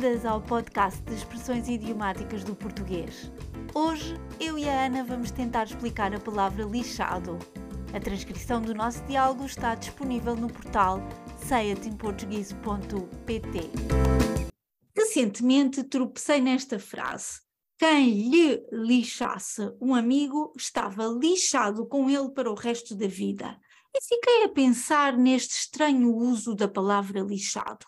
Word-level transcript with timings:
Bem-vindas 0.00 0.24
ao 0.24 0.40
podcast 0.40 1.02
de 1.02 1.12
expressões 1.12 1.68
idiomáticas 1.68 2.42
do 2.42 2.56
português. 2.56 3.30
Hoje, 3.74 4.14
eu 4.40 4.58
e 4.58 4.66
a 4.66 4.86
Ana 4.86 5.04
vamos 5.04 5.30
tentar 5.30 5.64
explicar 5.64 6.14
a 6.14 6.18
palavra 6.18 6.64
lixado. 6.64 7.38
A 7.92 8.00
transcrição 8.00 8.62
do 8.62 8.74
nosso 8.74 9.04
diálogo 9.04 9.44
está 9.44 9.74
disponível 9.74 10.34
no 10.34 10.50
portal 10.50 11.00
seiatimportuguese.pt. 11.46 13.60
Recentemente 14.96 15.84
tropecei 15.84 16.40
nesta 16.40 16.78
frase. 16.78 17.42
Quem 17.78 18.30
lhe 18.30 18.66
lixasse 18.72 19.70
um 19.82 19.94
amigo 19.94 20.50
estava 20.56 21.08
lixado 21.08 21.86
com 21.86 22.08
ele 22.08 22.30
para 22.30 22.50
o 22.50 22.54
resto 22.54 22.96
da 22.96 23.06
vida. 23.06 23.54
E 23.94 24.02
fiquei 24.02 24.44
a 24.44 24.48
pensar 24.48 25.14
neste 25.14 25.58
estranho 25.58 26.16
uso 26.16 26.54
da 26.54 26.66
palavra 26.66 27.20
lixado. 27.20 27.84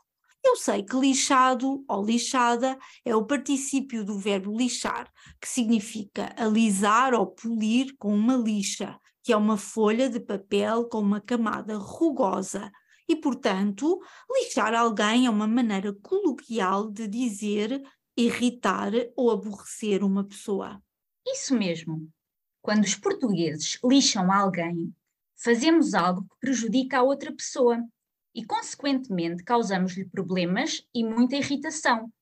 Eu 0.52 0.56
sei 0.56 0.82
que 0.82 0.94
lixado 0.94 1.82
ou 1.88 2.04
lixada 2.04 2.78
é 3.06 3.16
o 3.16 3.24
particípio 3.24 4.04
do 4.04 4.18
verbo 4.18 4.54
lixar, 4.54 5.10
que 5.40 5.48
significa 5.48 6.30
alisar 6.36 7.14
ou 7.14 7.26
polir 7.26 7.96
com 7.96 8.14
uma 8.14 8.36
lixa, 8.36 9.00
que 9.22 9.32
é 9.32 9.36
uma 9.36 9.56
folha 9.56 10.10
de 10.10 10.20
papel 10.20 10.86
com 10.90 10.98
uma 10.98 11.22
camada 11.22 11.78
rugosa. 11.78 12.70
E, 13.08 13.16
portanto, 13.16 13.98
lixar 14.30 14.74
alguém 14.74 15.24
é 15.24 15.30
uma 15.30 15.46
maneira 15.46 15.90
coloquial 16.02 16.90
de 16.90 17.08
dizer 17.08 17.82
irritar 18.14 18.92
ou 19.16 19.30
aborrecer 19.30 20.04
uma 20.04 20.22
pessoa. 20.22 20.82
Isso 21.26 21.56
mesmo. 21.56 22.10
Quando 22.60 22.84
os 22.84 22.94
portugueses 22.94 23.78
lixam 23.82 24.30
alguém, 24.30 24.94
fazemos 25.34 25.94
algo 25.94 26.24
que 26.24 26.36
prejudica 26.42 26.98
a 26.98 27.02
outra 27.02 27.32
pessoa 27.32 27.82
e, 28.34 28.44
consequentemente, 28.44 29.44
causamos-lhe 29.44 30.04
problemas 30.04 30.86
e 30.94 31.04
muita 31.04 31.36
irritação. 31.36 32.12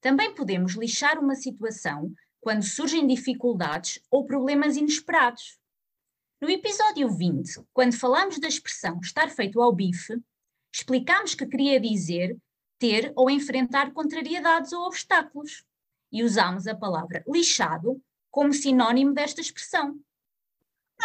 Também 0.00 0.34
podemos 0.34 0.74
lixar 0.74 1.18
uma 1.18 1.34
situação 1.34 2.12
quando 2.40 2.64
surgem 2.64 3.06
dificuldades 3.06 4.00
ou 4.10 4.26
problemas 4.26 4.76
inesperados. 4.76 5.58
No 6.40 6.50
episódio 6.50 7.08
20, 7.08 7.62
quando 7.72 7.96
falamos 7.96 8.40
da 8.40 8.48
expressão 8.48 8.98
estar 9.00 9.30
feito 9.30 9.62
ao 9.62 9.72
bife, 9.72 10.20
explicámos 10.74 11.36
que 11.36 11.46
queria 11.46 11.78
dizer 11.78 12.36
ter 12.78 13.12
ou 13.14 13.30
enfrentar 13.30 13.92
contrariedades 13.92 14.72
ou 14.72 14.86
obstáculos 14.86 15.64
e 16.10 16.24
usámos 16.24 16.66
a 16.66 16.74
palavra 16.74 17.22
lixado 17.28 18.02
como 18.28 18.52
sinónimo 18.52 19.14
desta 19.14 19.40
expressão. 19.40 20.00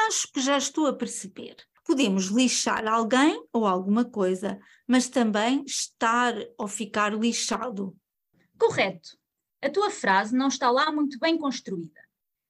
Acho 0.08 0.32
que 0.32 0.42
já 0.42 0.58
estou 0.58 0.88
a 0.88 0.94
perceber. 0.94 1.56
Podemos 1.88 2.26
lixar 2.26 2.86
alguém 2.86 3.42
ou 3.54 3.66
alguma 3.66 4.04
coisa, 4.04 4.60
mas 4.86 5.08
também 5.08 5.64
estar 5.66 6.34
ou 6.58 6.68
ficar 6.68 7.18
lixado. 7.18 7.96
Correto. 8.60 9.18
A 9.62 9.70
tua 9.70 9.90
frase 9.90 10.36
não 10.36 10.50
está 10.50 10.70
lá 10.70 10.92
muito 10.92 11.18
bem 11.18 11.38
construída, 11.38 12.02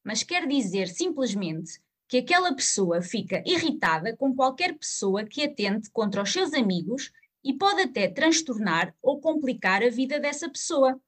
mas 0.03 0.23
quer 0.23 0.47
dizer 0.47 0.87
simplesmente 0.87 1.79
que 2.07 2.17
aquela 2.17 2.51
pessoa 2.55 2.99
fica 2.99 3.43
irritada 3.45 4.17
com 4.17 4.35
qualquer 4.35 4.75
pessoa 4.75 5.23
que 5.23 5.43
atente 5.43 5.91
contra 5.91 6.23
os 6.23 6.33
seus 6.33 6.51
amigos 6.53 7.11
e 7.43 7.53
pode 7.53 7.83
até 7.83 8.07
transtornar 8.07 8.95
ou 9.01 9.21
complicar 9.21 9.83
a 9.83 9.89
vida 9.89 10.19
dessa 10.19 10.49
pessoa. 10.49 10.99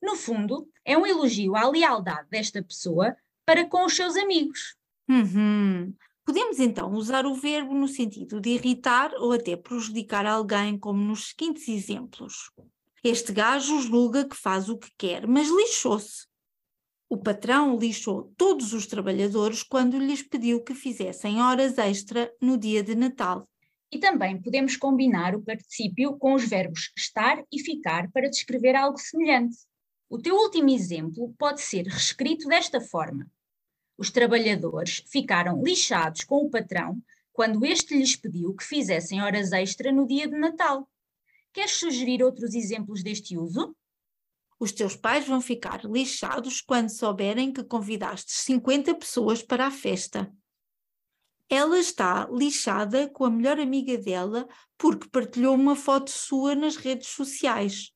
No 0.00 0.14
fundo, 0.14 0.70
é 0.84 0.96
um 0.96 1.04
elogio 1.04 1.56
à 1.56 1.68
lealdade 1.68 2.28
desta 2.30 2.62
pessoa 2.62 3.16
para 3.44 3.66
com 3.66 3.84
os 3.84 3.96
seus 3.96 4.16
amigos. 4.16 4.76
Uhum. 5.08 5.92
Podemos 6.24 6.58
então 6.58 6.92
usar 6.94 7.26
o 7.26 7.34
verbo 7.34 7.74
no 7.74 7.86
sentido 7.86 8.40
de 8.40 8.50
irritar 8.50 9.12
ou 9.18 9.32
até 9.32 9.56
prejudicar 9.56 10.24
alguém, 10.24 10.78
como 10.78 10.98
nos 10.98 11.28
seguintes 11.28 11.68
exemplos. 11.68 12.50
Este 13.02 13.30
gajo 13.32 13.78
julga 13.82 14.26
que 14.26 14.34
faz 14.34 14.70
o 14.70 14.78
que 14.78 14.90
quer, 14.96 15.26
mas 15.26 15.48
lixou-se. 15.48 16.26
O 17.10 17.18
patrão 17.18 17.78
lixou 17.78 18.32
todos 18.38 18.72
os 18.72 18.86
trabalhadores 18.86 19.62
quando 19.62 19.98
lhes 19.98 20.22
pediu 20.22 20.64
que 20.64 20.74
fizessem 20.74 21.42
horas 21.42 21.76
extra 21.76 22.32
no 22.40 22.56
dia 22.56 22.82
de 22.82 22.94
Natal. 22.94 23.46
E 23.92 23.98
também 23.98 24.40
podemos 24.40 24.76
combinar 24.78 25.34
o 25.34 25.42
particípio 25.42 26.16
com 26.16 26.32
os 26.32 26.48
verbos 26.48 26.90
estar 26.96 27.44
e 27.52 27.60
ficar 27.60 28.10
para 28.10 28.30
descrever 28.30 28.74
algo 28.74 28.98
semelhante. 28.98 29.58
O 30.08 30.18
teu 30.18 30.34
último 30.34 30.70
exemplo 30.70 31.34
pode 31.38 31.60
ser 31.60 31.82
reescrito 31.82 32.48
desta 32.48 32.80
forma: 32.80 33.30
os 33.96 34.10
trabalhadores 34.10 35.02
ficaram 35.06 35.62
lixados 35.62 36.24
com 36.24 36.44
o 36.44 36.50
patrão 36.50 37.00
quando 37.32 37.64
este 37.64 37.96
lhes 37.96 38.16
pediu 38.16 38.54
que 38.54 38.64
fizessem 38.64 39.20
horas 39.20 39.52
extra 39.52 39.90
no 39.90 40.06
dia 40.06 40.28
de 40.28 40.36
Natal. 40.36 40.88
Queres 41.52 41.72
sugerir 41.72 42.22
outros 42.22 42.54
exemplos 42.54 43.02
deste 43.02 43.36
uso? 43.36 43.76
Os 44.58 44.72
teus 44.72 44.96
pais 44.96 45.26
vão 45.26 45.40
ficar 45.40 45.84
lixados 45.84 46.60
quando 46.60 46.90
souberem 46.90 47.52
que 47.52 47.62
convidaste 47.62 48.32
50 48.32 48.94
pessoas 48.94 49.42
para 49.42 49.66
a 49.66 49.70
festa. 49.70 50.32
Ela 51.48 51.78
está 51.78 52.28
lixada 52.32 53.08
com 53.08 53.24
a 53.24 53.30
melhor 53.30 53.60
amiga 53.60 53.98
dela 53.98 54.48
porque 54.78 55.08
partilhou 55.08 55.54
uma 55.54 55.76
foto 55.76 56.10
sua 56.10 56.54
nas 56.54 56.76
redes 56.76 57.08
sociais. 57.08 57.93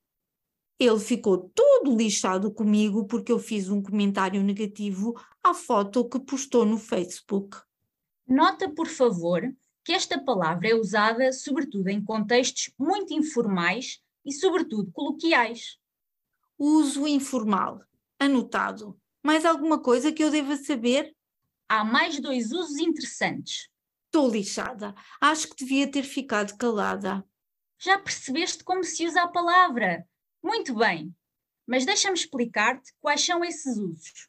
Ele 0.78 1.00
ficou 1.00 1.50
todo 1.54 1.96
lixado 1.96 2.52
comigo 2.52 3.04
porque 3.06 3.32
eu 3.32 3.38
fiz 3.38 3.68
um 3.68 3.82
comentário 3.82 4.42
negativo 4.42 5.14
à 5.42 5.52
foto 5.52 6.08
que 6.08 6.20
postou 6.20 6.64
no 6.64 6.78
Facebook. 6.78 7.56
Nota, 8.26 8.70
por 8.70 8.86
favor, 8.86 9.42
que 9.84 9.92
esta 9.92 10.22
palavra 10.22 10.68
é 10.68 10.74
usada 10.74 11.32
sobretudo 11.32 11.88
em 11.88 12.04
contextos 12.04 12.72
muito 12.78 13.12
informais 13.12 14.00
e, 14.24 14.32
sobretudo, 14.32 14.92
coloquiais. 14.92 15.78
Uso 16.56 17.08
informal. 17.08 17.80
Anotado. 18.18 19.00
Mais 19.24 19.44
alguma 19.44 19.80
coisa 19.80 20.12
que 20.12 20.22
eu 20.22 20.30
deva 20.30 20.56
saber? 20.56 21.14
Há 21.68 21.84
mais 21.84 22.20
dois 22.20 22.52
usos 22.52 22.78
interessantes. 22.78 23.68
Estou 24.06 24.30
lixada. 24.30 24.94
Acho 25.20 25.48
que 25.48 25.64
devia 25.64 25.90
ter 25.90 26.02
ficado 26.02 26.56
calada. 26.56 27.24
Já 27.78 27.98
percebeste 27.98 28.62
como 28.62 28.84
se 28.84 29.06
usa 29.06 29.22
a 29.22 29.28
palavra? 29.28 30.06
Muito 30.42 30.74
bem, 30.74 31.14
mas 31.66 31.84
deixa-me 31.84 32.16
explicar-te 32.16 32.92
quais 33.00 33.24
são 33.24 33.44
esses 33.44 33.76
usos. 33.76 34.28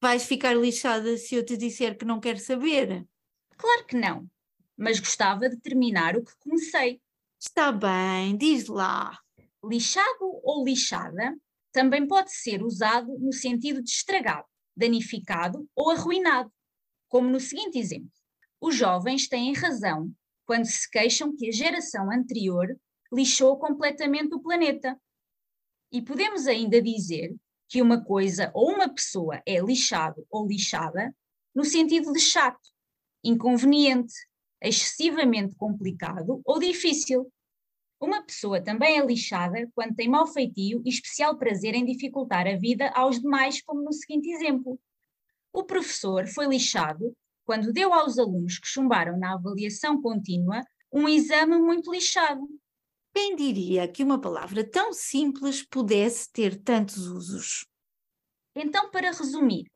Vais 0.00 0.24
ficar 0.24 0.54
lixada 0.54 1.16
se 1.16 1.34
eu 1.34 1.44
te 1.44 1.56
disser 1.56 1.96
que 1.96 2.04
não 2.04 2.20
quero 2.20 2.38
saber? 2.38 3.06
Claro 3.56 3.86
que 3.86 3.96
não, 3.96 4.26
mas 4.76 4.98
gostava 4.98 5.48
de 5.48 5.58
terminar 5.58 6.16
o 6.16 6.24
que 6.24 6.32
comecei. 6.38 7.00
Está 7.38 7.70
bem, 7.70 8.36
diz 8.36 8.66
lá. 8.66 9.18
Lixado 9.62 10.40
ou 10.42 10.64
lixada 10.64 11.36
também 11.72 12.06
pode 12.06 12.32
ser 12.32 12.62
usado 12.62 13.18
no 13.18 13.32
sentido 13.32 13.82
de 13.82 13.90
estragado, 13.90 14.46
danificado 14.76 15.68
ou 15.76 15.90
arruinado, 15.90 16.50
como 17.08 17.28
no 17.28 17.38
seguinte 17.38 17.78
exemplo. 17.78 18.10
Os 18.60 18.74
jovens 18.74 19.28
têm 19.28 19.52
razão 19.52 20.12
quando 20.44 20.64
se 20.64 20.90
queixam 20.90 21.34
que 21.34 21.48
a 21.48 21.52
geração 21.52 22.10
anterior 22.10 22.66
lixou 23.12 23.58
completamente 23.58 24.34
o 24.34 24.40
planeta. 24.40 24.98
E 25.92 26.00
podemos 26.00 26.46
ainda 26.46 26.80
dizer 26.80 27.34
que 27.68 27.82
uma 27.82 28.02
coisa 28.02 28.50
ou 28.54 28.70
uma 28.70 28.88
pessoa 28.88 29.42
é 29.46 29.60
lixado 29.60 30.26
ou 30.30 30.46
lixada 30.46 31.14
no 31.54 31.64
sentido 31.64 32.12
de 32.12 32.20
chato, 32.20 32.68
inconveniente, 33.24 34.14
excessivamente 34.62 35.54
complicado 35.56 36.40
ou 36.44 36.58
difícil. 36.58 37.30
Uma 38.00 38.22
pessoa 38.22 38.62
também 38.62 38.98
é 38.98 39.04
lixada 39.04 39.68
quando 39.74 39.94
tem 39.94 40.08
mau 40.08 40.26
feitio 40.26 40.82
e 40.84 40.88
especial 40.88 41.36
prazer 41.36 41.74
em 41.74 41.84
dificultar 41.84 42.46
a 42.46 42.56
vida 42.56 42.88
aos 42.90 43.20
demais, 43.20 43.60
como 43.62 43.82
no 43.82 43.92
seguinte 43.92 44.30
exemplo. 44.30 44.78
O 45.52 45.64
professor 45.64 46.26
foi 46.26 46.46
lixado 46.46 47.14
quando 47.44 47.72
deu 47.72 47.92
aos 47.92 48.18
alunos 48.18 48.58
que 48.58 48.68
chumbaram 48.68 49.18
na 49.18 49.34
avaliação 49.34 50.00
contínua 50.00 50.64
um 50.92 51.08
exame 51.08 51.58
muito 51.58 51.92
lixado. 51.92 52.48
Quem 53.12 53.34
diria 53.34 53.88
que 53.88 54.04
uma 54.04 54.20
palavra 54.20 54.68
tão 54.68 54.92
simples 54.92 55.62
pudesse 55.62 56.30
ter 56.32 56.62
tantos 56.62 57.06
usos? 57.06 57.66
Então, 58.54 58.90
para 58.90 59.10
resumir, 59.10 59.70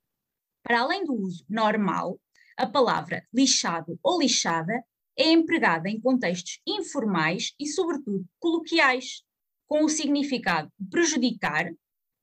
para 0.62 0.80
além 0.80 1.04
do 1.04 1.14
uso 1.14 1.44
normal, 1.48 2.20
a 2.56 2.66
palavra 2.66 3.26
lixado 3.32 3.98
ou 4.02 4.20
lixada 4.20 4.84
é 5.16 5.30
empregada 5.30 5.88
em 5.88 6.00
contextos 6.00 6.60
informais 6.66 7.52
e, 7.58 7.66
sobretudo, 7.66 8.24
coloquiais, 8.38 9.22
com 9.66 9.84
o 9.84 9.88
significado 9.88 10.70
de 10.78 10.88
prejudicar, 10.88 11.72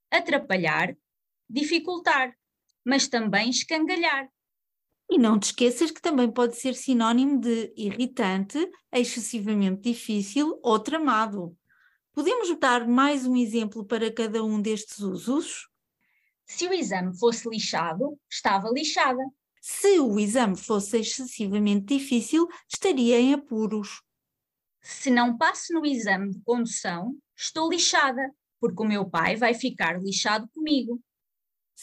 atrapalhar, 0.09 0.95
dificultar, 1.49 2.33
mas 2.85 3.07
também 3.07 3.49
escangalhar, 3.49 4.29
e 5.11 5.17
não 5.17 5.37
te 5.37 5.47
esqueças 5.47 5.91
que 5.91 6.01
também 6.01 6.31
pode 6.31 6.55
ser 6.55 6.73
sinónimo 6.73 7.37
de 7.37 7.73
irritante, 7.75 8.57
excessivamente 8.93 9.81
difícil 9.81 10.57
ou 10.63 10.79
tramado. 10.79 11.53
Podemos 12.13 12.57
dar 12.57 12.87
mais 12.87 13.25
um 13.25 13.35
exemplo 13.35 13.85
para 13.85 14.09
cada 14.09 14.41
um 14.41 14.61
destes 14.61 14.99
usos? 14.99 15.67
Se 16.45 16.65
o 16.65 16.71
exame 16.71 17.17
fosse 17.19 17.49
lixado, 17.49 18.17
estava 18.29 18.69
lixada. 18.69 19.21
Se 19.61 19.99
o 19.99 20.17
exame 20.17 20.55
fosse 20.55 20.99
excessivamente 20.99 21.97
difícil, 21.97 22.47
estaria 22.67 23.19
em 23.19 23.33
apuros. 23.33 24.01
Se 24.81 25.11
não 25.11 25.37
passo 25.37 25.73
no 25.73 25.85
exame 25.85 26.31
de 26.31 26.39
condução, 26.41 27.17
estou 27.35 27.69
lixada. 27.69 28.33
porque 28.61 28.81
o 28.81 28.87
meu 28.87 29.09
pai 29.09 29.35
vai 29.35 29.55
ficar 29.55 30.01
lixado 30.01 30.47
comigo. 30.53 31.01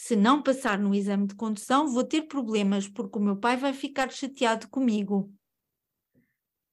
Se 0.01 0.15
não 0.15 0.41
passar 0.41 0.79
no 0.79 0.95
exame 0.95 1.27
de 1.27 1.35
condução, 1.35 1.85
vou 1.85 2.05
ter 2.05 2.21
problemas 2.21 2.87
porque 2.87 3.19
o 3.19 3.21
meu 3.21 3.35
pai 3.35 3.57
vai 3.57 3.73
ficar 3.73 4.09
chateado 4.09 4.69
comigo. 4.69 5.29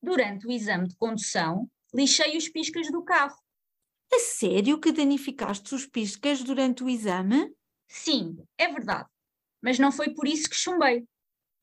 Durante 0.00 0.46
o 0.46 0.50
exame 0.52 0.86
de 0.86 0.96
condução, 0.96 1.68
lixei 1.92 2.36
os 2.36 2.48
piscas 2.48 2.88
do 2.88 3.02
carro. 3.02 3.36
A 4.14 4.20
sério 4.20 4.78
que 4.78 4.92
danificaste 4.92 5.74
os 5.74 5.84
piscas 5.84 6.44
durante 6.44 6.84
o 6.84 6.88
exame? 6.88 7.52
Sim, 7.88 8.36
é 8.56 8.68
verdade. 8.68 9.08
Mas 9.60 9.76
não 9.76 9.90
foi 9.90 10.14
por 10.14 10.28
isso 10.28 10.48
que 10.48 10.54
chumbei. 10.54 11.04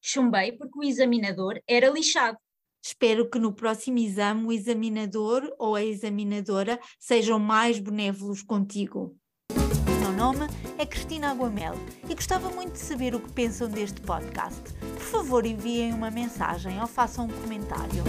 Chumbei 0.01 0.51
porque 0.51 0.77
o 0.77 0.83
examinador 0.83 1.62
era 1.65 1.89
lixado. 1.89 2.38
Espero 2.83 3.30
que 3.30 3.39
no 3.39 3.56
próximo 3.56 4.00
exame 4.00 4.45
o 4.45 4.51
examinador 4.51 5.50
ou 5.57 5.75
a 5.75 5.83
examinadora 5.83 6.77
sejam 7.00 7.39
mais 7.39 7.80
benévolos 7.80 8.44
contigo. 8.44 9.18
Meu 10.03 10.11
nome 10.11 10.47
é 10.77 10.85
Cristina 10.85 11.29
Aguamel 11.29 11.75
e 12.09 12.13
gostava 12.13 12.50
muito 12.50 12.73
de 12.73 12.79
saber 12.79 13.15
o 13.15 13.21
que 13.21 13.31
pensam 13.31 13.69
deste 13.69 14.01
podcast. 14.01 14.61
Por 14.95 15.01
favor, 15.01 15.45
enviem 15.45 15.94
uma 15.94 16.11
mensagem 16.11 16.77
ou 16.81 16.88
façam 16.88 17.23
um 17.23 17.29
comentário. 17.29 18.03